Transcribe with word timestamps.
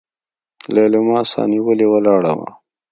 ليلما 0.73 1.19
سانيولې 1.31 1.87
ولاړه 1.89 2.31
وه. 2.39 2.49